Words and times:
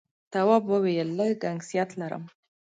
تواب 0.31 0.63
وويل: 0.71 1.09
لږ 1.17 1.31
گنگسیت 1.43 1.89
لرم. 1.99 2.23